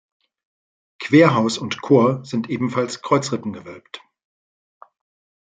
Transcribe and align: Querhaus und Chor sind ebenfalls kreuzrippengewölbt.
Querhaus 0.99 1.59
und 1.59 1.79
Chor 1.83 2.25
sind 2.25 2.49
ebenfalls 2.49 3.03
kreuzrippengewölbt. 3.03 4.01